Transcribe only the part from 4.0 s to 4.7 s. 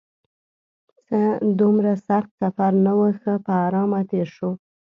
تېر شو.